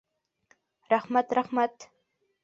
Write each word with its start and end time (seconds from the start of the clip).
—Рәхмәт, 0.93 1.35
рәхмәт. 1.39 1.85